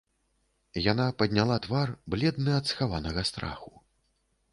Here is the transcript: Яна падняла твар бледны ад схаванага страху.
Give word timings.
Яна 0.91 1.03
падняла 1.19 1.57
твар 1.65 1.93
бледны 2.13 2.51
ад 2.61 2.65
схаванага 2.71 3.25
страху. 3.33 3.71